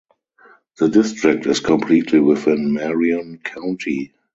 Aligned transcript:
The 0.79 0.89
district 0.89 1.45
is 1.45 1.59
completely 1.59 2.19
within 2.21 2.73
Marion 2.73 3.37
County. 3.37 4.13